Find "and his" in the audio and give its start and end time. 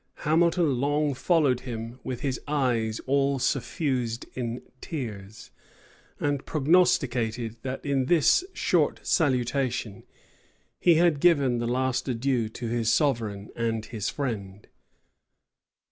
13.55-14.09